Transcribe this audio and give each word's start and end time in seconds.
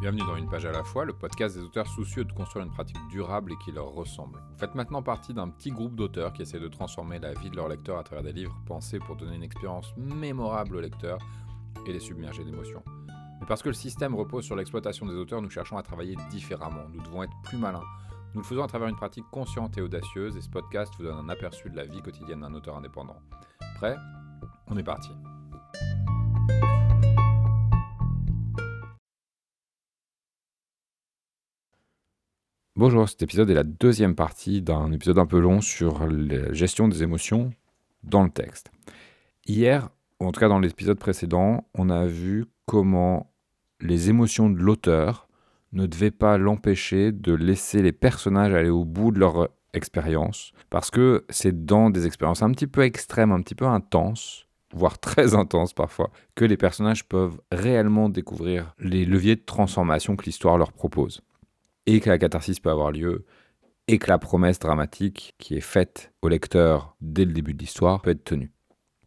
Bienvenue 0.00 0.22
dans 0.22 0.36
Une 0.36 0.48
page 0.48 0.64
à 0.64 0.70
la 0.70 0.84
fois, 0.84 1.04
le 1.04 1.12
podcast 1.12 1.56
des 1.56 1.62
auteurs 1.64 1.88
soucieux 1.88 2.24
de 2.24 2.32
construire 2.32 2.64
une 2.64 2.70
pratique 2.70 2.96
durable 3.10 3.52
et 3.52 3.56
qui 3.64 3.72
leur 3.72 3.86
ressemble. 3.86 4.38
Vous 4.52 4.58
faites 4.58 4.76
maintenant 4.76 5.02
partie 5.02 5.34
d'un 5.34 5.48
petit 5.48 5.72
groupe 5.72 5.96
d'auteurs 5.96 6.32
qui 6.32 6.42
essaient 6.42 6.60
de 6.60 6.68
transformer 6.68 7.18
la 7.18 7.34
vie 7.34 7.50
de 7.50 7.56
leurs 7.56 7.66
lecteurs 7.68 7.98
à 7.98 8.04
travers 8.04 8.22
des 8.22 8.32
livres 8.32 8.56
pensés 8.64 9.00
pour 9.00 9.16
donner 9.16 9.34
une 9.34 9.42
expérience 9.42 9.92
mémorable 9.96 10.76
aux 10.76 10.80
lecteurs 10.80 11.18
et 11.84 11.92
les 11.92 11.98
submerger 11.98 12.44
d'émotions. 12.44 12.84
Mais 13.40 13.46
parce 13.48 13.60
que 13.60 13.70
le 13.70 13.74
système 13.74 14.14
repose 14.14 14.44
sur 14.44 14.54
l'exploitation 14.54 15.04
des 15.04 15.14
auteurs, 15.14 15.42
nous 15.42 15.50
cherchons 15.50 15.76
à 15.76 15.82
travailler 15.82 16.14
différemment. 16.30 16.88
Nous 16.94 17.02
devons 17.02 17.24
être 17.24 17.34
plus 17.42 17.58
malins. 17.58 17.82
Nous 18.34 18.42
le 18.42 18.46
faisons 18.46 18.62
à 18.62 18.68
travers 18.68 18.86
une 18.86 18.94
pratique 18.94 19.26
consciente 19.32 19.78
et 19.78 19.82
audacieuse 19.82 20.36
et 20.36 20.40
ce 20.40 20.48
podcast 20.48 20.92
vous 20.96 21.06
donne 21.06 21.18
un 21.18 21.28
aperçu 21.28 21.70
de 21.70 21.76
la 21.76 21.84
vie 21.84 22.02
quotidienne 22.02 22.42
d'un 22.42 22.54
auteur 22.54 22.76
indépendant. 22.76 23.16
Prêt? 23.78 23.96
On 24.68 24.76
est 24.76 24.84
parti. 24.84 25.10
Bonjour, 32.78 33.08
cet 33.08 33.22
épisode 33.22 33.50
est 33.50 33.54
la 33.54 33.64
deuxième 33.64 34.14
partie 34.14 34.62
d'un 34.62 34.92
épisode 34.92 35.18
un 35.18 35.26
peu 35.26 35.40
long 35.40 35.60
sur 35.60 36.06
la 36.06 36.52
gestion 36.52 36.86
des 36.86 37.02
émotions 37.02 37.50
dans 38.04 38.22
le 38.22 38.30
texte. 38.30 38.70
Hier, 39.48 39.88
ou 40.20 40.26
en 40.26 40.30
tout 40.30 40.38
cas 40.38 40.46
dans 40.46 40.60
l'épisode 40.60 40.96
précédent, 40.96 41.66
on 41.74 41.90
a 41.90 42.06
vu 42.06 42.44
comment 42.66 43.32
les 43.80 44.10
émotions 44.10 44.48
de 44.48 44.60
l'auteur 44.60 45.26
ne 45.72 45.86
devaient 45.86 46.12
pas 46.12 46.38
l'empêcher 46.38 47.10
de 47.10 47.34
laisser 47.34 47.82
les 47.82 47.90
personnages 47.90 48.54
aller 48.54 48.70
au 48.70 48.84
bout 48.84 49.10
de 49.10 49.18
leur 49.18 49.48
expérience, 49.74 50.52
parce 50.70 50.92
que 50.92 51.24
c'est 51.30 51.64
dans 51.64 51.90
des 51.90 52.06
expériences 52.06 52.42
un 52.42 52.52
petit 52.52 52.68
peu 52.68 52.82
extrêmes, 52.82 53.32
un 53.32 53.42
petit 53.42 53.56
peu 53.56 53.66
intenses, 53.66 54.46
voire 54.72 54.98
très 55.00 55.34
intenses 55.34 55.72
parfois, 55.72 56.12
que 56.36 56.44
les 56.44 56.56
personnages 56.56 57.08
peuvent 57.08 57.40
réellement 57.50 58.08
découvrir 58.08 58.76
les 58.78 59.04
leviers 59.04 59.34
de 59.34 59.44
transformation 59.44 60.14
que 60.14 60.26
l'histoire 60.26 60.58
leur 60.58 60.70
propose 60.70 61.22
et 61.88 62.00
que 62.00 62.10
la 62.10 62.18
catharsis 62.18 62.60
peut 62.60 62.68
avoir 62.68 62.92
lieu, 62.92 63.24
et 63.88 63.98
que 63.98 64.08
la 64.08 64.18
promesse 64.18 64.58
dramatique 64.58 65.34
qui 65.38 65.56
est 65.56 65.62
faite 65.62 66.12
au 66.20 66.28
lecteur 66.28 66.94
dès 67.00 67.24
le 67.24 67.32
début 67.32 67.54
de 67.54 67.58
l'histoire 67.58 68.02
peut 68.02 68.10
être 68.10 68.24
tenue. 68.24 68.52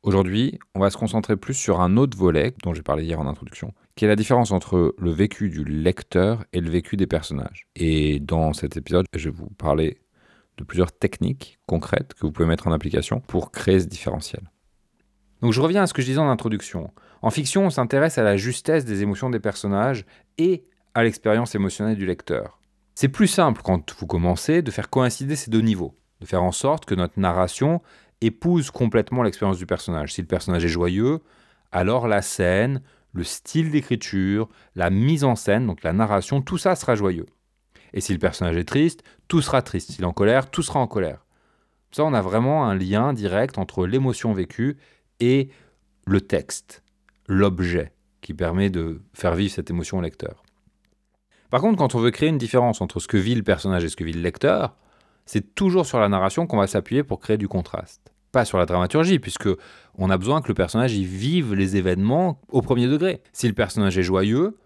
Aujourd'hui, 0.02 0.58
on 0.74 0.80
va 0.80 0.90
se 0.90 0.98
concentrer 0.98 1.38
plus 1.38 1.54
sur 1.54 1.80
un 1.80 1.96
autre 1.96 2.18
volet 2.18 2.56
dont 2.64 2.74
j'ai 2.74 2.82
parlé 2.82 3.04
hier 3.04 3.20
en 3.20 3.28
introduction, 3.28 3.76
qui 3.96 4.06
est 4.06 4.08
la 4.08 4.16
différence 4.16 4.52
entre 4.52 4.96
le 4.98 5.12
vécu 5.12 5.50
du 5.50 5.64
lecteur 5.64 6.44
et 6.54 6.60
le 6.60 6.72
vécu 6.72 6.98
des 6.98 7.06
personnages. 7.06 7.68
Et 7.76 8.20
dans 8.20 8.52
cet 8.54 8.78
épisode, 8.78 9.06
je 9.16 9.30
vais 9.30 9.36
vous 9.36 9.52
parler 9.52 10.02
de 10.58 10.64
plusieurs 10.64 10.92
techniques 10.92 11.60
concrètes 11.68 12.16
que 12.16 12.22
vous 12.22 12.32
pouvez 12.32 12.48
mettre 12.48 12.66
en 12.66 12.72
application 12.72 13.20
pour 13.20 13.52
créer 13.52 13.80
ce 13.80 13.86
différentiel. 13.86 14.50
Donc 15.44 15.54
je 15.54 15.62
reviens 15.62 15.84
à 15.84 15.88
ce 15.88 15.94
que 15.94 16.02
je 16.02 16.08
disais 16.08 16.20
en 16.20 16.32
introduction. 16.32 16.90
En 17.22 17.30
fiction, 17.30 17.68
on 17.68 17.70
s'intéresse 17.70 18.18
à 18.18 18.24
la 18.24 18.38
justesse 18.38 18.86
des 18.86 19.04
émotions 19.04 19.30
des 19.30 19.40
personnages 19.40 20.04
et 20.40 20.66
à 20.96 21.04
l'expérience 21.04 21.54
émotionnelle 21.54 21.96
du 21.96 22.08
lecteur. 22.08 22.58
C'est 22.96 23.10
plus 23.10 23.28
simple 23.28 23.62
quand 23.64 23.94
vous 23.98 24.08
commencez 24.08 24.62
de 24.62 24.72
faire 24.72 24.90
coïncider 24.90 25.36
ces 25.36 25.50
deux 25.50 25.62
niveaux, 25.62 25.98
de 26.20 26.26
faire 26.26 26.44
en 26.44 26.52
sorte 26.52 26.86
que 26.86 26.96
notre 26.96 27.20
narration 27.20 27.82
épouse 28.22 28.70
complètement 28.72 29.24
l'expérience 29.24 29.58
du 29.58 29.66
personnage. 29.66 30.14
Si 30.14 30.22
le 30.22 30.28
personnage 30.28 30.66
est 30.66 30.70
joyeux, 30.70 31.22
alors 31.72 32.08
la 32.08 32.22
scène, 32.22 32.82
le 33.14 33.24
style 33.24 33.72
d'écriture, 33.72 34.50
la 34.76 34.90
mise 34.90 35.24
en 35.24 35.36
scène, 35.36 35.66
donc 35.66 35.84
la 35.84 35.94
narration, 35.94 36.42
tout 36.42 36.58
ça 36.58 36.76
sera 36.76 36.96
joyeux. 36.96 37.26
Et 37.94 38.02
si 38.02 38.14
le 38.14 38.20
personnage 38.20 38.56
est 38.58 38.66
triste, 38.66 39.04
tout 39.28 39.42
sera 39.42 39.62
triste. 39.62 39.92
S'il 39.92 40.04
est 40.04 40.08
en 40.08 40.14
colère, 40.14 40.50
tout 40.50 40.62
sera 40.62 40.80
en 40.80 40.88
colère. 40.88 41.26
Ça, 41.92 42.06
on 42.06 42.14
a 42.14 42.22
vraiment 42.22 42.66
un 42.66 42.76
lien 42.76 43.12
direct 43.12 43.58
entre 43.58 43.86
l'émotion 43.86 44.32
vécue 44.34 44.78
et 45.20 45.50
le 46.06 46.22
texte, 46.22 46.84
l'objet, 47.28 47.92
qui 48.22 48.34
permet 48.34 48.70
de 48.70 49.02
faire 49.14 49.36
vivre 49.36 49.54
cette 49.54 49.70
émotion 49.70 49.98
au 49.98 50.02
lecteur. 50.02 50.41
Par 51.52 51.60
contre, 51.60 51.78
quand 51.78 51.96
on 51.96 52.00
veut 52.00 52.12
créer 52.12 52.30
une 52.30 52.38
différence 52.38 52.80
entre 52.80 53.02
ce 53.02 53.10
que 53.10 53.18
vit 53.18 53.36
le 53.36 53.44
personnage 53.44 53.84
et 53.84 53.90
ce 53.90 53.98
que 53.98 54.06
vit 54.06 54.14
le 54.14 54.22
lecteur, 54.22 54.74
c'est 55.26 55.54
toujours 55.54 55.86
sur 55.86 56.00
la 56.00 56.08
narration 56.08 56.48
qu'on 56.48 56.58
va 56.58 56.66
s'appuyer 56.66 57.04
pour 57.04 57.20
créer 57.20 57.38
du 57.38 57.50
contraste. 57.50 58.14
Pas 58.32 58.46
sur 58.46 58.58
la 58.58 58.66
dramaturgie, 58.66 59.20
puisque 59.20 59.50
on 59.98 60.10
a 60.10 60.18
besoin 60.18 60.42
que 60.42 60.48
le 60.48 60.54
personnage 60.54 60.94
y 60.94 61.04
vive 61.04 61.54
les 61.54 61.76
événements 61.76 62.40
au 62.48 62.62
premier 62.62 62.88
degré. 62.88 63.22
Si 63.34 63.50
le 63.50 63.54
personnage 63.54 63.98
est 63.98 64.04
joyeux, 64.04 64.58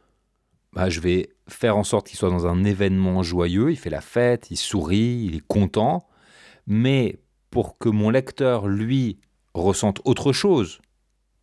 bah, 0.73 0.89
je 0.89 0.99
vais 0.99 1.29
faire 1.47 1.75
en 1.75 1.83
sorte 1.83 2.07
qu'il 2.07 2.19
soit 2.19 2.29
dans 2.29 2.45
un 2.45 2.63
événement 2.63 3.23
joyeux, 3.23 3.71
il 3.71 3.77
fait 3.77 3.89
la 3.89 4.01
fête, 4.01 4.51
il 4.51 4.57
sourit, 4.57 5.25
il 5.25 5.37
est 5.37 5.47
content. 5.47 6.07
Mais 6.67 7.17
pour 7.49 7.79
que 7.79 7.89
mon 7.89 8.11
lecteur, 8.11 8.67
lui, 8.67 9.17
ressente 9.55 10.01
autre 10.05 10.33
chose, 10.33 10.81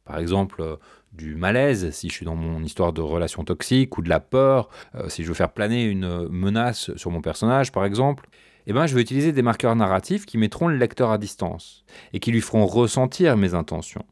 par 0.04 0.18
exemple, 0.18 0.78
du 1.12 1.34
malaise, 1.34 1.90
si 1.90 2.08
je 2.08 2.14
suis 2.14 2.24
dans 2.24 2.36
mon 2.36 2.62
histoire 2.62 2.92
de 2.92 3.00
relation 3.00 3.44
toxique, 3.44 3.98
ou 3.98 4.02
de 4.02 4.08
la 4.08 4.20
peur, 4.20 4.68
euh, 4.94 5.08
si 5.08 5.22
je 5.22 5.28
veux 5.28 5.34
faire 5.34 5.52
planer 5.52 5.84
une 5.84 6.28
menace 6.28 6.94
sur 6.96 7.10
mon 7.10 7.20
personnage, 7.20 7.72
par 7.72 7.84
exemple, 7.84 8.28
eh 8.66 8.72
ben, 8.72 8.86
je 8.86 8.94
vais 8.94 9.02
utiliser 9.02 9.32
des 9.32 9.42
marqueurs 9.42 9.74
narratifs 9.76 10.24
qui 10.24 10.38
mettront 10.38 10.68
le 10.68 10.76
lecteur 10.76 11.10
à 11.10 11.18
distance 11.18 11.84
et 12.12 12.20
qui 12.20 12.30
lui 12.30 12.40
feront 12.40 12.66
ressentir 12.66 13.36
mes 13.36 13.54
intentions. 13.54 14.06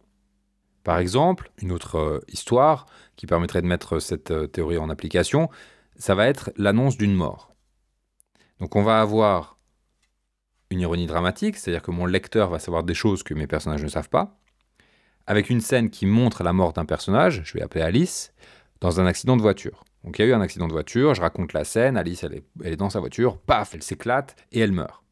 Par 0.83 0.99
exemple, 0.99 1.53
une 1.62 1.72
autre 1.72 1.97
euh, 1.97 2.21
histoire 2.28 2.87
qui 3.16 3.27
permettrait 3.27 3.62
de 3.62 3.66
mettre 3.66 3.99
cette 3.99 4.31
euh, 4.31 4.47
théorie 4.47 4.78
en 4.78 4.91
application, 4.91 5.49
ça 5.97 6.15
va 6.15 6.27
être 6.27 6.50
l'annonce 6.56 6.97
d'une 6.97 7.15
mort. 7.15 7.55
Donc 8.60 8.77
on 8.77 8.83
va 8.83 9.00
avoir 9.00 9.59
une 10.71 10.81
ironie 10.81 11.06
dramatique, 11.06 11.56
c'est-à-dire 11.56 11.83
que 11.83 11.91
mon 11.91 12.06
lecteur 12.06 12.50
va 12.50 12.59
savoir 12.59 12.83
des 12.83 12.94
choses 12.94 13.22
que 13.22 13.34
mes 13.34 13.47
personnages 13.47 13.83
ne 13.83 13.89
savent 13.89 14.09
pas, 14.09 14.40
avec 15.31 15.49
une 15.49 15.61
scène 15.61 15.91
qui 15.91 16.07
montre 16.07 16.43
la 16.43 16.53
mort 16.53 16.73
d'un 16.73 16.85
personnage, 16.85 17.43
je 17.45 17.55
vais 17.55 17.63
appeler 17.63 17.83
Alice, 17.83 18.33
dans 18.81 18.99
un 18.99 19.07
accident 19.07 19.37
de 19.37 19.43
voiture. 19.43 19.85
Donc 20.03 20.19
il 20.19 20.23
y 20.23 20.25
a 20.25 20.29
eu 20.29 20.35
un 20.35 20.41
accident 20.41 20.67
de 20.67 20.73
voiture, 20.73 21.15
je 21.15 21.21
raconte 21.21 21.53
la 21.53 21.63
scène, 21.63 21.97
Alice 21.97 22.25
elle 22.25 22.43
est, 22.65 22.75
dans 22.75 22.91
sa 22.91 22.99
voiture, 22.99 23.39
paf, 23.39 23.73
elle 23.73 23.83
s'éclate 23.85 24.35
et 24.51 24.59
elle 24.59 24.73
meurt. 24.73 25.05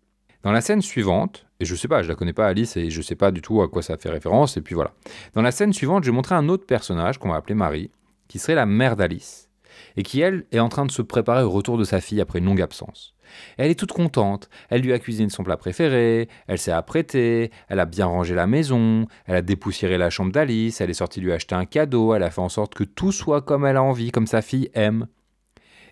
Dans 0.42 0.50
la 0.50 0.60
scène 0.60 0.82
suivante, 0.82 1.46
et 1.60 1.64
je 1.64 1.76
sais 1.76 1.86
pas, 1.86 2.02
je 2.02 2.08
la 2.08 2.16
connais 2.16 2.32
pas 2.32 2.48
Alice 2.48 2.76
et 2.76 2.90
je 2.90 3.00
sais 3.00 3.14
pas 3.14 3.30
du 3.30 3.42
tout 3.42 3.62
à 3.62 3.68
quoi 3.68 3.80
ça 3.80 3.96
fait 3.96 4.10
référence, 4.10 4.56
et 4.56 4.60
puis 4.60 4.74
voilà. 4.74 4.90
Dans 5.34 5.42
la 5.42 5.52
scène 5.52 5.72
suivante, 5.72 6.02
je 6.02 6.10
vais 6.10 6.16
montrer 6.16 6.34
un 6.34 6.48
autre 6.48 6.66
personnage 6.66 7.18
qu'on 7.18 7.28
va 7.28 7.36
appeler 7.36 7.54
Marie, 7.54 7.92
qui 8.26 8.40
serait 8.40 8.56
la 8.56 8.66
mère 8.66 8.96
d'Alice, 8.96 9.48
et 9.96 10.02
qui 10.02 10.20
elle 10.20 10.46
est 10.50 10.58
en 10.58 10.68
train 10.68 10.84
de 10.84 10.90
se 10.90 11.02
préparer 11.02 11.44
au 11.44 11.50
retour 11.50 11.78
de 11.78 11.84
sa 11.84 12.00
fille 12.00 12.20
après 12.20 12.40
une 12.40 12.46
longue 12.46 12.60
absence. 12.60 13.14
Elle 13.56 13.70
est 13.70 13.78
toute 13.78 13.92
contente, 13.92 14.48
elle 14.70 14.82
lui 14.82 14.92
a 14.92 14.98
cuisiné 14.98 15.30
son 15.30 15.44
plat 15.44 15.56
préféré, 15.56 16.28
elle 16.46 16.58
s'est 16.58 16.72
apprêtée, 16.72 17.50
elle 17.68 17.80
a 17.80 17.86
bien 17.86 18.06
rangé 18.06 18.34
la 18.34 18.46
maison, 18.46 19.06
elle 19.26 19.36
a 19.36 19.42
dépoussiéré 19.42 19.98
la 19.98 20.10
chambre 20.10 20.32
d'Alice, 20.32 20.80
elle 20.80 20.90
est 20.90 20.94
sortie 20.94 21.20
lui 21.20 21.32
acheter 21.32 21.54
un 21.54 21.64
cadeau, 21.64 22.14
elle 22.14 22.22
a 22.22 22.30
fait 22.30 22.40
en 22.40 22.48
sorte 22.48 22.74
que 22.74 22.84
tout 22.84 23.12
soit 23.12 23.42
comme 23.42 23.66
elle 23.66 23.76
a 23.76 23.82
envie, 23.82 24.10
comme 24.10 24.26
sa 24.26 24.42
fille 24.42 24.70
aime. 24.74 25.06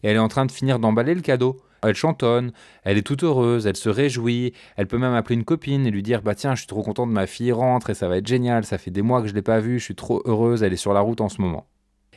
Et 0.03 0.09
elle 0.09 0.17
est 0.17 0.21
en 0.21 0.29
train 0.29 0.47
de 0.47 0.53
finir 0.53 0.79
d'emballer 0.79 1.15
le 1.15 1.23
cadeau. 1.23 1.61
Elle 1.83 1.95
chantonne, 1.95 2.53
elle 2.85 2.99
est 2.99 3.03
toute 3.03 3.23
heureuse, 3.23 3.67
elle 3.67 3.77
se 3.77 3.89
réjouit, 3.89 4.55
elle 4.77 4.87
peut 4.87 4.99
même 4.99 5.15
appeler 5.15 5.37
une 5.37 5.45
copine 5.45 5.87
et 5.87 5.91
lui 5.91 6.03
dire 6.03 6.23
Bah 6.23 6.35
tiens, 6.35 6.55
je 6.55 6.61
suis 6.61 6.67
trop 6.67 6.83
contente, 6.83 7.11
ma 7.11 7.27
fille 7.27 7.53
rentre 7.53 7.91
et 7.91 7.95
ça 7.95 8.09
va 8.09 8.17
être 8.17 8.27
génial, 8.27 8.65
ça 8.65 8.79
fait 8.79 8.91
des 8.91 9.03
mois 9.03 9.23
que 9.23 9.29
je 9.29 9.35
l'ai 9.35 9.43
pas 9.43 9.61
vue, 9.61 9.79
je 9.79 9.85
suis 9.85 9.95
trop 9.95 10.23
heureuse, 10.25 10.63
elle 10.63 10.73
est 10.73 10.77
sur 10.77 10.95
la 10.95 11.01
route 11.01 11.21
en 11.21 11.29
ce 11.29 11.41
moment. 11.41 11.69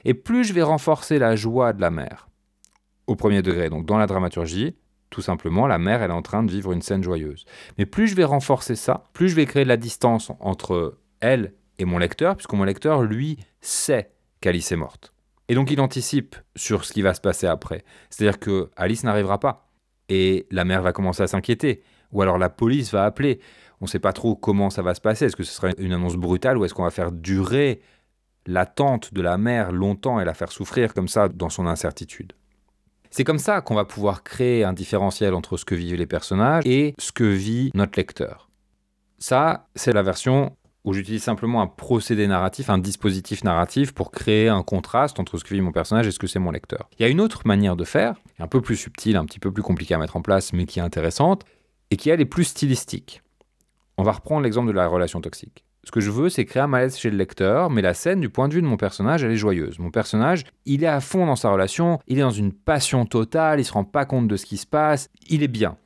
Et 0.05 0.13
plus 0.13 0.43
je 0.43 0.53
vais 0.53 0.63
renforcer 0.63 1.19
la 1.19 1.35
joie 1.35 1.73
de 1.73 1.81
la 1.81 1.91
mère, 1.91 2.29
au 3.05 3.15
premier 3.15 3.41
degré, 3.41 3.69
donc 3.69 3.85
dans 3.85 3.97
la 3.97 4.07
dramaturgie, 4.07 4.75
tout 5.09 5.21
simplement, 5.21 5.67
la 5.67 5.77
mère, 5.77 6.01
elle 6.01 6.11
est 6.11 6.13
en 6.13 6.21
train 6.21 6.43
de 6.43 6.51
vivre 6.51 6.71
une 6.71 6.81
scène 6.81 7.03
joyeuse. 7.03 7.45
Mais 7.77 7.85
plus 7.85 8.07
je 8.07 8.15
vais 8.15 8.23
renforcer 8.23 8.75
ça, 8.75 9.03
plus 9.13 9.29
je 9.29 9.35
vais 9.35 9.45
créer 9.45 9.63
de 9.63 9.69
la 9.69 9.77
distance 9.77 10.31
entre 10.39 10.99
elle 11.19 11.53
et 11.79 11.85
mon 11.85 11.97
lecteur, 11.97 12.35
puisque 12.35 12.53
mon 12.53 12.63
lecteur, 12.63 13.01
lui, 13.01 13.37
sait 13.61 14.11
qu'Alice 14.41 14.71
est 14.71 14.77
morte. 14.77 15.13
Et 15.47 15.55
donc 15.55 15.71
il 15.71 15.81
anticipe 15.81 16.35
sur 16.55 16.85
ce 16.85 16.93
qui 16.93 17.01
va 17.01 17.13
se 17.13 17.21
passer 17.21 17.47
après. 17.47 17.83
C'est-à-dire 18.09 18.39
que 18.39 18.69
Alice 18.75 19.03
n'arrivera 19.03 19.39
pas. 19.39 19.71
Et 20.07 20.47
la 20.51 20.63
mère 20.63 20.81
va 20.83 20.93
commencer 20.93 21.23
à 21.23 21.27
s'inquiéter. 21.27 21.81
Ou 22.11 22.21
alors 22.21 22.37
la 22.37 22.49
police 22.49 22.91
va 22.91 23.03
appeler. 23.03 23.39
On 23.81 23.85
ne 23.85 23.89
sait 23.89 23.99
pas 23.99 24.13
trop 24.13 24.35
comment 24.35 24.69
ça 24.69 24.81
va 24.81 24.93
se 24.93 25.01
passer. 25.01 25.25
Est-ce 25.25 25.35
que 25.35 25.43
ce 25.43 25.53
sera 25.53 25.69
une 25.77 25.93
annonce 25.93 26.15
brutale 26.15 26.57
ou 26.57 26.65
est-ce 26.65 26.73
qu'on 26.73 26.83
va 26.83 26.91
faire 26.91 27.11
durer 27.11 27.81
l'attente 28.45 29.13
de 29.13 29.21
la 29.21 29.37
mère 29.37 29.71
longtemps 29.71 30.19
et 30.19 30.25
la 30.25 30.33
faire 30.33 30.51
souffrir 30.51 30.93
comme 30.93 31.07
ça 31.07 31.29
dans 31.29 31.49
son 31.49 31.65
incertitude? 31.65 32.33
C'est 33.09 33.23
comme 33.23 33.39
ça 33.39 33.61
qu'on 33.61 33.75
va 33.75 33.85
pouvoir 33.85 34.23
créer 34.23 34.63
un 34.63 34.73
différentiel 34.73 35.33
entre 35.33 35.57
ce 35.57 35.65
que 35.65 35.75
vivent 35.75 35.95
les 35.95 36.05
personnages 36.05 36.63
et 36.65 36.93
ce 36.97 37.11
que 37.11 37.23
vit 37.23 37.71
notre 37.73 37.97
lecteur. 37.97 38.49
Ça, 39.17 39.67
c'est 39.75 39.93
la 39.93 40.03
version 40.03 40.55
où 40.85 40.93
j'utilise 40.93 41.23
simplement 41.23 41.61
un 41.61 41.67
procédé 41.67 42.25
narratif, 42.27 42.69
un 42.69 42.77
dispositif 42.77 43.43
narratif 43.43 43.93
pour 43.93 44.11
créer 44.11 44.47
un 44.47 44.63
contraste 44.63 45.19
entre 45.19 45.37
ce 45.37 45.43
que 45.43 45.53
vit 45.53 45.61
mon 45.61 45.71
personnage 45.71 46.07
et 46.07 46.11
ce 46.11 46.19
que 46.19 46.27
c'est 46.27 46.39
mon 46.39 46.51
lecteur. 46.51 46.89
Il 46.97 47.03
y 47.03 47.05
a 47.05 47.09
une 47.09 47.19
autre 47.19 47.41
manière 47.45 47.75
de 47.75 47.83
faire, 47.83 48.15
un 48.39 48.47
peu 48.47 48.61
plus 48.61 48.77
subtile, 48.77 49.17
un 49.17 49.25
petit 49.25 49.39
peu 49.39 49.51
plus 49.51 49.63
compliquée 49.63 49.93
à 49.93 49.97
mettre 49.97 50.15
en 50.15 50.21
place, 50.21 50.53
mais 50.53 50.65
qui 50.65 50.79
est 50.79 50.81
intéressante, 50.81 51.43
et 51.91 51.97
qui 51.97 52.09
elle 52.09 52.21
est 52.21 52.25
plus 52.25 52.45
stylistique. 52.45 53.21
On 53.97 54.03
va 54.03 54.13
reprendre 54.13 54.43
l'exemple 54.43 54.69
de 54.69 54.73
la 54.73 54.87
relation 54.87 55.19
toxique. 55.19 55.65
Ce 55.83 55.91
que 55.91 56.01
je 56.01 56.11
veux, 56.11 56.29
c'est 56.29 56.45
créer 56.45 56.61
un 56.61 56.67
malaise 56.67 56.97
chez 56.97 57.09
le 57.09 57.17
lecteur, 57.17 57.69
mais 57.69 57.81
la 57.81 57.93
scène, 57.93 58.19
du 58.19 58.29
point 58.29 58.47
de 58.47 58.53
vue 58.53 58.61
de 58.61 58.67
mon 58.67 58.77
personnage, 58.77 59.23
elle 59.23 59.31
est 59.31 59.37
joyeuse. 59.37 59.79
Mon 59.79 59.91
personnage, 59.91 60.43
il 60.65 60.83
est 60.83 60.87
à 60.87 60.99
fond 60.99 61.25
dans 61.25 61.35
sa 61.35 61.49
relation, 61.49 61.99
il 62.07 62.17
est 62.17 62.21
dans 62.21 62.29
une 62.29 62.53
passion 62.53 63.05
totale, 63.05 63.59
il 63.59 63.65
se 63.65 63.73
rend 63.73 63.85
pas 63.85 64.05
compte 64.05 64.27
de 64.27 64.35
ce 64.35 64.45
qui 64.45 64.57
se 64.57 64.67
passe, 64.67 65.09
il 65.29 65.41
est 65.41 65.47
bien. 65.47 65.77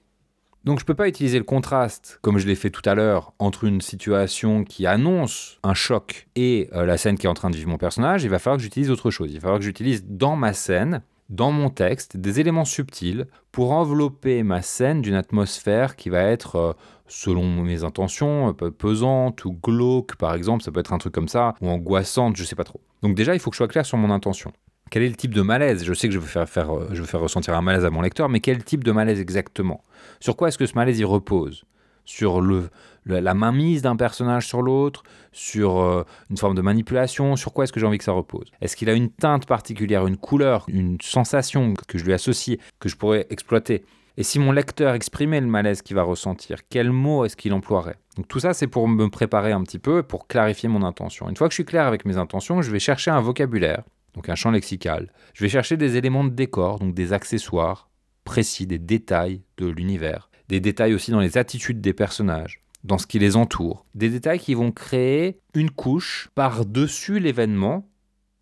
Donc 0.63 0.79
je 0.79 0.83
ne 0.83 0.87
peux 0.87 0.93
pas 0.93 1.09
utiliser 1.09 1.37
le 1.37 1.43
contraste, 1.43 2.19
comme 2.21 2.37
je 2.37 2.47
l'ai 2.47 2.55
fait 2.55 2.69
tout 2.69 2.87
à 2.89 2.95
l'heure, 2.95 3.33
entre 3.37 3.65
une 3.65 3.81
situation 3.81 4.63
qui 4.63 4.87
annonce 4.87 5.59
un 5.61 5.73
choc 5.73 6.27
et 6.35 6.69
euh, 6.73 6.85
la 6.85 6.97
scène 6.97 7.17
qui 7.17 7.25
est 7.25 7.29
en 7.29 7.33
train 7.33 7.49
de 7.49 7.55
vivre 7.57 7.69
mon 7.69 7.77
personnage. 7.77 8.23
Il 8.23 8.29
va 8.29 8.39
falloir 8.39 8.57
que 8.57 8.63
j'utilise 8.63 8.89
autre 8.89 9.11
chose. 9.11 9.29
Il 9.31 9.35
va 9.35 9.41
falloir 9.41 9.59
que 9.59 9.65
j'utilise 9.65 10.05
dans 10.07 10.37
ma 10.37 10.53
scène 10.53 11.01
dans 11.29 11.51
mon 11.51 11.69
texte 11.69 12.17
des 12.17 12.39
éléments 12.39 12.65
subtils 12.65 13.27
pour 13.51 13.71
envelopper 13.71 14.43
ma 14.43 14.61
scène 14.61 15.01
d'une 15.01 15.15
atmosphère 15.15 15.95
qui 15.95 16.09
va 16.09 16.21
être, 16.21 16.55
euh, 16.55 16.73
selon 17.07 17.43
mes 17.63 17.83
intentions, 17.83 18.53
pesante 18.53 19.45
ou 19.45 19.53
glauque 19.53 20.15
par 20.15 20.33
exemple, 20.33 20.63
ça 20.63 20.71
peut 20.71 20.79
être 20.79 20.93
un 20.93 20.97
truc 20.97 21.13
comme 21.13 21.27
ça, 21.27 21.53
ou 21.61 21.69
angoissante, 21.69 22.35
je 22.35 22.43
sais 22.43 22.55
pas 22.55 22.63
trop. 22.63 22.81
Donc 23.01 23.15
déjà, 23.15 23.33
il 23.33 23.39
faut 23.39 23.49
que 23.49 23.55
je 23.55 23.57
sois 23.57 23.67
clair 23.67 23.85
sur 23.85 23.97
mon 23.97 24.11
intention. 24.11 24.51
Quel 24.89 25.03
est 25.03 25.09
le 25.09 25.15
type 25.15 25.33
de 25.33 25.41
malaise? 25.41 25.83
Je 25.83 25.93
sais 25.93 26.07
que 26.07 26.13
je 26.13 26.19
veux 26.19 26.27
faire, 26.27 26.47
faire, 26.47 26.75
euh, 26.75 26.87
je 26.91 27.01
veux 27.01 27.07
faire 27.07 27.19
ressentir 27.19 27.55
un 27.55 27.61
malaise 27.61 27.83
à 27.85 27.89
mon 27.89 28.01
lecteur, 28.01 28.29
mais 28.29 28.39
quel 28.39 28.63
type 28.63 28.83
de 28.83 28.91
malaise 28.91 29.19
exactement? 29.19 29.83
Sur 30.19 30.35
quoi 30.35 30.49
est-ce 30.49 30.57
que 30.57 30.65
ce 30.65 30.75
malaise 30.75 30.99
y 30.99 31.03
repose? 31.03 31.65
Sur 32.05 32.41
le, 32.41 32.69
la 33.05 33.33
mainmise 33.33 33.81
d'un 33.81 33.95
personnage 33.95 34.47
sur 34.47 34.61
l'autre, 34.61 35.03
sur 35.31 35.79
euh, 35.79 36.03
une 36.29 36.37
forme 36.37 36.55
de 36.55 36.61
manipulation, 36.61 37.35
sur 37.35 37.53
quoi 37.53 37.63
est-ce 37.63 37.73
que 37.73 37.79
j'ai 37.79 37.85
envie 37.85 37.97
que 37.97 38.03
ça 38.03 38.11
repose? 38.11 38.51
Est-ce 38.61 38.75
qu'il 38.75 38.89
a 38.89 38.93
une 38.93 39.09
teinte 39.09 39.45
particulière, 39.45 40.05
une 40.05 40.17
couleur, 40.17 40.65
une 40.67 40.97
sensation 41.01 41.73
que 41.87 41.97
je 41.97 42.05
lui 42.05 42.13
associe, 42.13 42.57
que 42.79 42.89
je 42.89 42.97
pourrais 42.97 43.27
exploiter? 43.29 43.85
Et 44.15 44.23
si 44.23 44.37
mon 44.37 44.51
lecteur 44.51 44.93
exprimait 44.93 45.41
le 45.41 45.47
malaise 45.47 45.81
qu'il 45.81 45.95
va 45.95 46.03
ressentir, 46.03 46.59
quel 46.69 46.91
mot 46.91 47.25
est-ce 47.25 47.35
qu'il 47.35 47.51
emploierait? 47.51 47.97
Donc 48.15 48.27
tout 48.27 48.39
ça, 48.39 48.53
c'est 48.53 48.67
pour 48.67 48.87
me 48.87 49.09
préparer 49.09 49.51
un 49.51 49.63
petit 49.63 49.79
peu, 49.79 50.03
pour 50.03 50.27
clarifier 50.27 50.69
mon 50.69 50.83
intention. 50.83 51.29
Une 51.29 51.35
fois 51.35 51.47
que 51.47 51.53
je 51.53 51.55
suis 51.55 51.65
clair 51.65 51.87
avec 51.87 52.05
mes 52.05 52.17
intentions, 52.17 52.61
je 52.61 52.69
vais 52.69 52.79
chercher 52.79 53.09
un 53.09 53.21
vocabulaire, 53.21 53.81
donc 54.13 54.29
un 54.29 54.35
champ 54.35 54.51
lexical. 54.51 55.11
Je 55.33 55.43
vais 55.43 55.49
chercher 55.49 55.77
des 55.77 55.97
éléments 55.97 56.23
de 56.23 56.29
décor, 56.29 56.77
donc 56.77 56.93
des 56.93 57.11
accessoires 57.11 57.89
précis, 58.23 58.67
des 58.67 58.77
détails 58.77 59.41
de 59.57 59.65
l'univers, 59.65 60.29
des 60.49 60.59
détails 60.59 60.93
aussi 60.93 61.11
dans 61.11 61.19
les 61.19 61.37
attitudes 61.37 61.81
des 61.81 61.93
personnages 61.93 62.63
dans 62.83 62.97
ce 62.97 63.07
qui 63.07 63.19
les 63.19 63.35
entoure. 63.35 63.85
Des 63.95 64.09
détails 64.09 64.39
qui 64.39 64.53
vont 64.53 64.71
créer 64.71 65.39
une 65.53 65.71
couche 65.71 66.29
par-dessus 66.35 67.19
l'événement, 67.19 67.87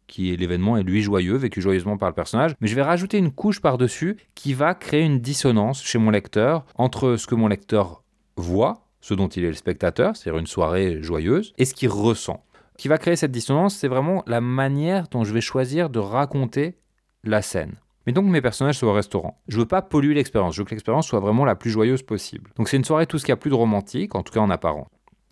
qui 0.07 0.33
est 0.33 0.35
l'événement 0.35 0.77
est 0.77 0.83
lui 0.83 1.01
joyeux, 1.01 1.35
vécu 1.35 1.61
joyeusement 1.61 1.97
par 1.97 2.09
le 2.09 2.15
personnage, 2.15 2.53
mais 2.59 2.67
je 2.67 2.75
vais 2.75 2.81
rajouter 2.81 3.17
une 3.17 3.31
couche 3.31 3.61
par-dessus 3.61 4.17
qui 4.35 4.53
va 4.53 4.73
créer 4.73 5.03
une 5.03 5.19
dissonance 5.19 5.83
chez 5.83 5.99
mon 5.99 6.09
lecteur 6.09 6.65
entre 6.75 7.15
ce 7.15 7.27
que 7.27 7.35
mon 7.35 7.47
lecteur 7.47 8.03
voit, 8.35 8.87
ce 8.99 9.13
dont 9.13 9.27
il 9.27 9.43
est 9.43 9.49
le 9.49 9.53
spectateur, 9.53 10.15
c'est-à-dire 10.15 10.39
une 10.39 10.47
soirée 10.47 11.01
joyeuse, 11.01 11.53
et 11.57 11.65
ce 11.65 11.73
qu'il 11.73 11.89
ressent. 11.89 12.43
Ce 12.77 12.83
qui 12.83 12.87
va 12.87 12.97
créer 12.97 13.15
cette 13.15 13.31
dissonance, 13.31 13.75
c'est 13.75 13.87
vraiment 13.87 14.23
la 14.25 14.41
manière 14.41 15.07
dont 15.09 15.23
je 15.23 15.33
vais 15.33 15.41
choisir 15.41 15.89
de 15.89 15.99
raconter 15.99 16.77
la 17.23 17.41
scène. 17.43 17.75
Mais 18.05 18.13
donc 18.13 18.25
mes 18.25 18.41
personnages 18.41 18.77
soient 18.77 18.89
au 18.89 18.93
restaurant. 18.93 19.41
Je 19.47 19.57
veux 19.57 19.65
pas 19.65 19.81
polluer 19.81 20.13
l'expérience, 20.13 20.55
je 20.55 20.61
veux 20.61 20.65
que 20.65 20.71
l'expérience 20.71 21.07
soit 21.07 21.19
vraiment 21.19 21.45
la 21.45 21.55
plus 21.55 21.69
joyeuse 21.69 22.03
possible. 22.03 22.51
Donc 22.57 22.69
c'est 22.69 22.77
une 22.77 22.83
soirée 22.83 23.05
tout 23.05 23.17
ce 23.17 23.25
qu'il 23.25 23.31
y 23.31 23.33
a 23.33 23.37
plus 23.37 23.49
de 23.49 23.55
romantique, 23.55 24.15
en 24.15 24.23
tout 24.23 24.33
cas 24.33 24.39
en 24.39 24.49
apparent. 24.49 24.87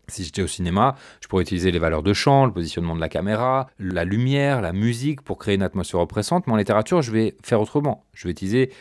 Si 0.08 0.24
j'étais 0.24 0.42
au 0.42 0.48
cinéma, 0.48 0.96
je 1.22 1.28
pourrais 1.28 1.44
utiliser 1.44 1.72
les 1.72 1.80
valeurs 1.80 2.04
de 2.04 2.14
champ, 2.14 2.46
le 2.46 2.52
positionnement 2.52 2.96
de 2.96 3.02
la 3.02 3.10
caméra, 3.10 3.70
la 3.78 4.06
lumière, 4.06 4.62
la 4.62 4.74
musique 4.74 5.22
pour 5.22 5.38
créer 5.38 5.56
une 5.56 5.64
atmosphère 5.64 6.00
oppressante, 6.00 6.48
mais 6.48 6.54
en 6.54 6.58
littérature, 6.58 7.02
je 7.02 7.12
vais 7.12 7.36
faire 7.44 7.62
autrement. 7.62 8.06
Je 8.14 8.28
vais 8.28 8.32
utiliser 8.32 8.72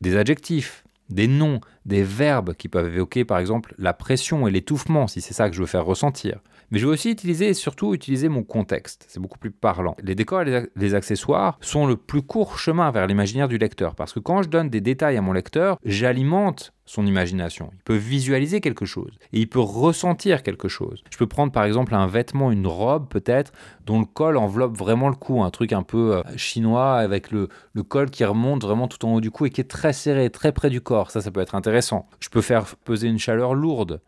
des 0.00 0.16
adjectifs, 0.16 0.84
des 1.08 1.26
noms, 1.26 1.60
des 1.86 2.02
verbes 2.02 2.54
qui 2.54 2.68
peuvent 2.68 2.94
évoquer 2.94 3.24
par 3.24 3.38
exemple 3.38 3.74
la 3.78 3.92
pression 3.92 4.46
et 4.46 4.50
l'étouffement, 4.50 5.08
si 5.08 5.20
c'est 5.20 5.34
ça 5.34 5.50
que 5.50 5.56
je 5.56 5.60
veux 5.60 5.66
faire 5.66 5.84
ressentir. 5.84 6.40
Mais 6.70 6.78
je 6.78 6.86
vais 6.86 6.92
aussi 6.92 7.10
utiliser 7.10 7.48
et 7.48 7.54
surtout 7.54 7.94
utiliser 7.94 8.28
mon 8.28 8.44
contexte. 8.44 9.06
C'est 9.08 9.20
beaucoup 9.20 9.38
plus 9.38 9.50
parlant. 9.50 9.96
Les 10.02 10.14
décors 10.14 10.42
et 10.42 10.68
les 10.76 10.94
accessoires 10.94 11.58
sont 11.60 11.86
le 11.86 11.96
plus 11.96 12.22
court 12.22 12.58
chemin 12.58 12.90
vers 12.92 13.06
l'imaginaire 13.06 13.48
du 13.48 13.58
lecteur. 13.58 13.94
Parce 13.96 14.12
que 14.12 14.20
quand 14.20 14.42
je 14.42 14.48
donne 14.48 14.70
des 14.70 14.80
détails 14.80 15.16
à 15.16 15.22
mon 15.22 15.32
lecteur, 15.32 15.78
j'alimente 15.84 16.72
son 16.90 17.06
imagination. 17.06 17.70
Il 17.72 17.82
peut 17.82 17.96
visualiser 17.96 18.60
quelque 18.60 18.84
chose 18.84 19.12
et 19.32 19.40
il 19.40 19.48
peut 19.48 19.60
ressentir 19.60 20.42
quelque 20.42 20.68
chose. 20.68 21.02
Je 21.10 21.16
peux 21.18 21.26
prendre 21.26 21.52
par 21.52 21.64
exemple 21.64 21.94
un 21.94 22.06
vêtement, 22.06 22.50
une 22.50 22.66
robe 22.66 23.08
peut-être, 23.08 23.52
dont 23.86 24.00
le 24.00 24.06
col 24.06 24.36
enveloppe 24.36 24.76
vraiment 24.76 25.08
le 25.08 25.14
cou, 25.14 25.42
un 25.42 25.50
truc 25.50 25.72
un 25.72 25.84
peu 25.84 26.16
euh, 26.16 26.22
chinois 26.36 26.94
avec 26.96 27.30
le, 27.30 27.48
le, 27.74 27.82
col 27.84 28.10
qui 28.10 28.24
remonte 28.24 28.62
vraiment 28.62 28.88
tout 28.88 29.04
en 29.06 29.14
haut 29.14 29.20
du 29.20 29.30
cou 29.30 29.46
et 29.46 29.50
qui 29.50 29.60
est 29.60 29.70
très 29.70 29.92
serré, 29.92 30.30
très 30.30 30.50
près 30.50 30.68
du 30.68 30.80
corps. 30.80 31.12
Ça, 31.12 31.20
ça 31.20 31.30
peut 31.30 31.40
être 31.40 31.54
intéressant. 31.54 32.08
Je 32.18 32.28
peux 32.28 32.42
faire 32.42 32.64
peser 32.84 33.06
une 33.06 33.18
chaleur 33.18 33.54
lourde 33.54 34.00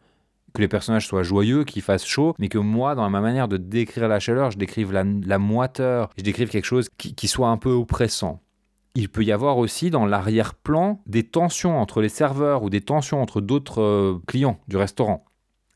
que 0.53 0.61
les 0.61 0.69
personnages 0.69 1.07
soient 1.07 1.23
joyeux, 1.23 1.65
qu'ils 1.65 1.83
fassent 1.83 2.07
chaud, 2.07 2.35
mais 2.39 2.49
que 2.49 2.59
moi, 2.59 2.95
dans 2.95 3.09
ma 3.09 3.21
manière 3.21 3.49
de 3.49 3.57
décrire 3.57 4.09
la 4.09 4.21
chaleur, 4.21 4.51
je 4.51 4.59
décrive 4.59 4.93
la, 4.93 5.39
moiteur, 5.39 6.11
je 6.17 6.23
décrive 6.23 6.49
quelque 6.49 6.65
chose 6.65 6.89
qui, 6.97 7.29
soit 7.29 7.49
un 7.49 7.57
peu 7.57 7.71
oppressant. 7.71 8.41
Il 8.95 9.09
peut 9.09 9.25
y 9.25 9.33
avoir 9.33 9.57
aussi 9.57 9.91
dans 9.91 10.05
l'arrière-plan 10.05 11.01
des 11.07 11.23
tensions 11.23 11.81
entre 11.81 12.03
les 12.03 12.11
serveurs 12.11 12.63
ou 12.63 12.71
des 12.71 12.83
tensions 12.83 13.23
entre 13.23 13.41
d'autres 13.41 13.81
euh, 13.81 14.21
clients 14.27 14.59
du 14.69 14.77
restaurant. 14.77 15.25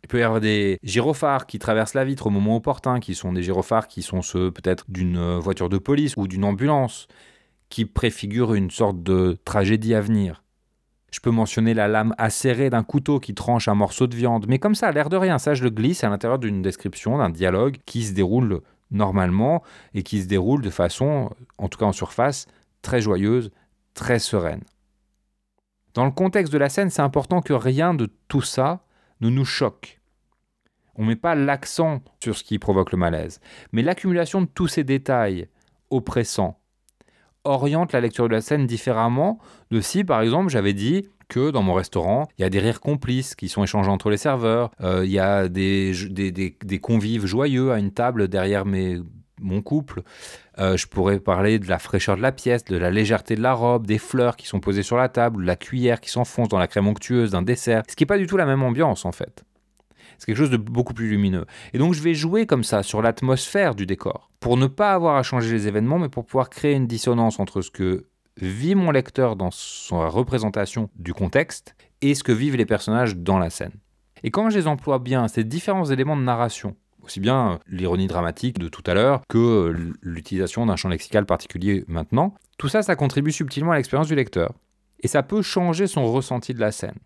Il 0.04 0.08
peut 0.08 0.20
y 0.20 0.22
avoir 0.22 0.40
des 0.40 0.78
gyrophares 0.82 1.46
qui 1.46 1.58
traversent 1.58 1.94
la 1.94 2.04
vitre 2.04 2.26
au 2.26 2.30
moment 2.30 2.56
opportun, 2.56 3.00
qui 3.00 3.14
sont 3.14 3.32
des 3.32 3.42
gyrophares 3.42 3.88
qui 3.88 4.02
sont 4.02 4.20
ceux 4.20 4.50
peut-être 4.50 4.84
d'une 4.88 5.16
euh, 5.16 5.38
voiture 5.38 5.70
de 5.70 5.78
police 5.78 6.14
ou 6.18 6.28
d'une 6.28 6.44
ambulance, 6.44 7.08
qui 7.70 7.86
préfigurent 7.86 8.54
une 8.54 8.70
sorte 8.70 9.02
de 9.02 9.38
tragédie 9.44 9.94
à 9.94 10.00
venir. 10.02 10.42
Je 11.12 11.20
peux 11.20 11.30
mentionner 11.30 11.72
la 11.72 11.88
lame 11.88 12.14
acérée 12.18 12.70
d'un 12.70 12.82
couteau 12.82 13.20
qui 13.20 13.34
tranche 13.34 13.68
un 13.68 13.74
morceau 13.74 14.06
de 14.06 14.16
viande, 14.16 14.46
mais 14.48 14.58
comme 14.58 14.74
ça, 14.74 14.90
l'air 14.92 15.08
de 15.08 15.16
rien, 15.16 15.38
ça 15.38 15.54
je 15.54 15.62
le 15.64 15.70
glisse 15.70 16.04
à 16.04 16.08
l'intérieur 16.08 16.38
d'une 16.38 16.62
description, 16.62 17.18
d'un 17.18 17.30
dialogue 17.30 17.76
qui 17.86 18.04
se 18.04 18.12
déroule 18.12 18.60
normalement 18.90 19.62
et 19.94 20.02
qui 20.02 20.22
se 20.22 20.26
déroule 20.26 20.62
de 20.62 20.70
façon, 20.70 21.30
en 21.58 21.68
tout 21.68 21.78
cas 21.78 21.86
en 21.86 21.92
surface, 21.92 22.46
très 22.82 23.00
joyeuse, 23.00 23.50
très 23.94 24.18
sereine. 24.18 24.62
Dans 25.94 26.04
le 26.04 26.10
contexte 26.10 26.52
de 26.52 26.58
la 26.58 26.68
scène, 26.68 26.90
c'est 26.90 27.02
important 27.02 27.40
que 27.40 27.54
rien 27.54 27.94
de 27.94 28.10
tout 28.28 28.42
ça 28.42 28.84
ne 29.20 29.30
nous 29.30 29.46
choque. 29.46 30.00
On 30.96 31.02
ne 31.02 31.08
met 31.08 31.16
pas 31.16 31.34
l'accent 31.34 32.02
sur 32.22 32.36
ce 32.36 32.44
qui 32.44 32.58
provoque 32.58 32.92
le 32.92 32.98
malaise, 32.98 33.40
mais 33.72 33.82
l'accumulation 33.82 34.42
de 34.42 34.46
tous 34.46 34.68
ces 34.68 34.84
détails 34.84 35.48
oppressants, 35.90 36.58
oriente 37.46 37.92
la 37.92 38.00
lecture 38.00 38.28
de 38.28 38.32
la 38.32 38.40
scène 38.40 38.66
différemment 38.66 39.38
de 39.70 39.80
si, 39.80 40.04
par 40.04 40.20
exemple, 40.20 40.50
j'avais 40.50 40.72
dit 40.72 41.08
que 41.28 41.50
dans 41.50 41.62
mon 41.62 41.74
restaurant, 41.74 42.28
il 42.38 42.42
y 42.42 42.44
a 42.44 42.50
des 42.50 42.60
rires 42.60 42.80
complices 42.80 43.34
qui 43.34 43.48
sont 43.48 43.64
échangés 43.64 43.90
entre 43.90 44.10
les 44.10 44.16
serveurs, 44.16 44.70
euh, 44.80 45.04
il 45.04 45.10
y 45.10 45.18
a 45.18 45.48
des, 45.48 45.92
convives 46.80 47.26
joyeux 47.26 47.72
à 47.72 47.78
une 47.78 47.90
table 47.90 48.28
derrière 48.28 48.64
mes, 48.64 49.00
mon 49.40 49.60
couple. 49.60 50.02
Euh, 50.58 50.76
je 50.76 50.86
pourrais 50.86 51.18
parler 51.18 51.58
de 51.58 51.68
la 51.68 51.78
fraîcheur 51.78 52.16
de 52.16 52.22
la 52.22 52.32
pièce, 52.32 52.64
de 52.64 52.76
la 52.76 52.90
légèreté 52.90 53.34
de 53.34 53.42
la 53.42 53.54
robe, 53.54 53.86
des 53.86 53.98
fleurs 53.98 54.36
qui 54.36 54.46
sont 54.46 54.60
posées 54.60 54.82
sur 54.82 54.96
la 54.96 55.08
table, 55.08 55.42
de 55.42 55.46
la 55.46 55.56
cuillère 55.56 56.00
qui 56.00 56.10
s'enfonce 56.10 56.48
dans 56.48 56.58
la 56.58 56.68
crème 56.68 56.86
onctueuse 56.86 57.32
d'un 57.32 57.42
dessert, 57.42 57.82
ce 57.88 57.96
qui 57.96 58.04
n'est 58.04 58.08
pas 58.08 58.18
du 58.18 58.26
tout 58.26 58.36
la 58.36 58.46
même 58.46 58.62
ambiance 58.62 59.04
en 59.04 59.12
fait. 59.12 59.44
C'est 60.18 60.26
quelque 60.26 60.38
chose 60.38 60.50
de 60.50 60.56
beaucoup 60.56 60.94
plus 60.94 61.08
lumineux. 61.08 61.46
Et 61.72 61.78
donc 61.78 61.94
je 61.94 62.02
vais 62.02 62.14
jouer 62.14 62.46
comme 62.46 62.64
ça 62.64 62.82
sur 62.82 63.02
l'atmosphère 63.02 63.74
du 63.74 63.86
décor, 63.86 64.30
pour 64.40 64.56
ne 64.56 64.66
pas 64.66 64.92
avoir 64.92 65.16
à 65.16 65.22
changer 65.22 65.52
les 65.52 65.68
événements, 65.68 65.98
mais 65.98 66.08
pour 66.08 66.24
pouvoir 66.24 66.50
créer 66.50 66.74
une 66.74 66.86
dissonance 66.86 67.40
entre 67.40 67.62
ce 67.62 67.70
que 67.70 68.06
vit 68.40 68.74
mon 68.74 68.90
lecteur 68.90 69.36
dans 69.36 69.50
sa 69.50 70.08
représentation 70.08 70.90
du 70.96 71.14
contexte 71.14 71.74
et 72.02 72.14
ce 72.14 72.22
que 72.22 72.32
vivent 72.32 72.56
les 72.56 72.66
personnages 72.66 73.16
dans 73.16 73.38
la 73.38 73.50
scène. 73.50 73.72
Et 74.22 74.30
quand 74.30 74.50
je 74.50 74.58
les 74.58 74.66
emploie 74.66 74.98
bien, 74.98 75.28
ces 75.28 75.44
différents 75.44 75.86
éléments 75.86 76.16
de 76.16 76.22
narration, 76.22 76.76
aussi 77.02 77.20
bien 77.20 77.60
l'ironie 77.68 78.06
dramatique 78.06 78.58
de 78.58 78.68
tout 78.68 78.82
à 78.86 78.94
l'heure 78.94 79.22
que 79.28 79.74
l'utilisation 80.02 80.66
d'un 80.66 80.76
champ 80.76 80.88
lexical 80.88 81.24
particulier 81.24 81.84
maintenant, 81.86 82.34
tout 82.58 82.68
ça, 82.68 82.82
ça 82.82 82.96
contribue 82.96 83.32
subtilement 83.32 83.72
à 83.72 83.76
l'expérience 83.76 84.08
du 84.08 84.14
lecteur. 84.14 84.52
Et 85.00 85.08
ça 85.08 85.22
peut 85.22 85.42
changer 85.42 85.86
son 85.86 86.10
ressenti 86.10 86.54
de 86.54 86.60
la 86.60 86.72
scène. 86.72 86.96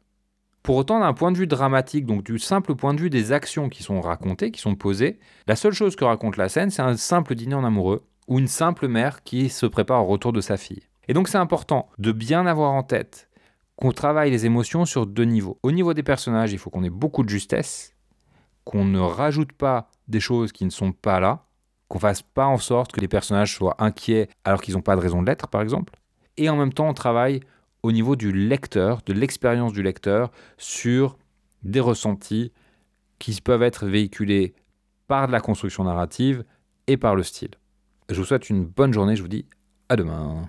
Pour 0.62 0.76
autant, 0.76 1.00
d'un 1.00 1.14
point 1.14 1.32
de 1.32 1.38
vue 1.38 1.46
dramatique, 1.46 2.04
donc 2.04 2.22
du 2.22 2.38
simple 2.38 2.74
point 2.74 2.92
de 2.92 3.00
vue 3.00 3.10
des 3.10 3.32
actions 3.32 3.68
qui 3.68 3.82
sont 3.82 4.00
racontées, 4.00 4.50
qui 4.50 4.60
sont 4.60 4.74
posées, 4.74 5.18
la 5.46 5.56
seule 5.56 5.72
chose 5.72 5.96
que 5.96 6.04
raconte 6.04 6.36
la 6.36 6.48
scène, 6.48 6.70
c'est 6.70 6.82
un 6.82 6.96
simple 6.96 7.34
dîner 7.34 7.54
en 7.54 7.64
amoureux 7.64 8.04
ou 8.28 8.38
une 8.38 8.48
simple 8.48 8.86
mère 8.86 9.22
qui 9.24 9.48
se 9.48 9.66
prépare 9.66 10.04
au 10.04 10.06
retour 10.06 10.32
de 10.32 10.40
sa 10.40 10.56
fille. 10.56 10.82
Et 11.08 11.14
donc 11.14 11.28
c'est 11.28 11.38
important 11.38 11.88
de 11.98 12.12
bien 12.12 12.46
avoir 12.46 12.72
en 12.72 12.82
tête 12.82 13.28
qu'on 13.76 13.92
travaille 13.92 14.30
les 14.30 14.44
émotions 14.44 14.84
sur 14.84 15.06
deux 15.06 15.24
niveaux. 15.24 15.58
Au 15.62 15.72
niveau 15.72 15.94
des 15.94 16.02
personnages, 16.02 16.52
il 16.52 16.58
faut 16.58 16.68
qu'on 16.68 16.84
ait 16.84 16.90
beaucoup 16.90 17.24
de 17.24 17.30
justesse, 17.30 17.94
qu'on 18.64 18.84
ne 18.84 19.00
rajoute 19.00 19.52
pas 19.52 19.90
des 20.06 20.20
choses 20.20 20.52
qui 20.52 20.66
ne 20.66 20.70
sont 20.70 20.92
pas 20.92 21.18
là, 21.18 21.46
qu'on 21.88 21.98
fasse 21.98 22.22
pas 22.22 22.46
en 22.46 22.58
sorte 22.58 22.92
que 22.92 23.00
les 23.00 23.08
personnages 23.08 23.56
soient 23.56 23.76
inquiets 23.78 24.28
alors 24.44 24.60
qu'ils 24.60 24.74
n'ont 24.74 24.82
pas 24.82 24.96
de 24.96 25.00
raison 25.00 25.22
de 25.22 25.26
l'être, 25.26 25.48
par 25.48 25.62
exemple. 25.62 25.94
Et 26.36 26.48
en 26.50 26.56
même 26.56 26.72
temps, 26.72 26.88
on 26.88 26.94
travaille 26.94 27.40
au 27.82 27.92
niveau 27.92 28.16
du 28.16 28.32
lecteur, 28.32 29.00
de 29.06 29.12
l'expérience 29.12 29.72
du 29.72 29.82
lecteur 29.82 30.30
sur 30.58 31.16
des 31.62 31.80
ressentis 31.80 32.52
qui 33.18 33.38
peuvent 33.40 33.62
être 33.62 33.86
véhiculés 33.86 34.54
par 35.06 35.28
la 35.28 35.40
construction 35.40 35.84
narrative 35.84 36.44
et 36.86 36.96
par 36.96 37.14
le 37.14 37.22
style. 37.22 37.50
Je 38.08 38.16
vous 38.16 38.24
souhaite 38.24 38.50
une 38.50 38.64
bonne 38.64 38.92
journée, 38.92 39.16
je 39.16 39.22
vous 39.22 39.28
dis 39.28 39.46
à 39.88 39.96
demain. 39.96 40.48